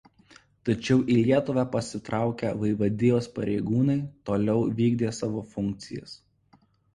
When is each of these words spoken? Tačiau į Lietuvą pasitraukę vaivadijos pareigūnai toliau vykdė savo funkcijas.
Tačiau 0.67 1.01
į 1.15 1.17
Lietuvą 1.27 1.65
pasitraukę 1.75 2.53
vaivadijos 2.61 3.27
pareigūnai 3.35 3.99
toliau 4.31 4.65
vykdė 4.81 5.13
savo 5.19 5.45
funkcijas. 5.53 6.19